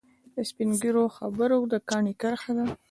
د 0.35 0.37
سپین 0.49 0.69
ږیرو 0.81 1.05
خبره 1.17 1.55
د 1.71 1.73
کاڼي 1.89 2.13
کرښه 2.21 2.51
ده. 2.57 2.65